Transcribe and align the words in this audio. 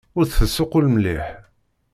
Ur 0.17 0.25
d-tessuqqul 0.25 0.85
mliḥ. 0.95 1.25